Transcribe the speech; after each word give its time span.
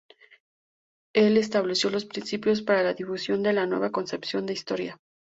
El 1.13 1.37
estableció 1.37 1.91
los 1.91 2.05
principios 2.05 2.63
para 2.63 2.81
la 2.81 2.95
difusión 2.95 3.43
de 3.43 3.53
la 3.53 3.67
nueva 3.67 3.91
concepción 3.91 4.47
de 4.47 4.53
historia. 4.53 4.99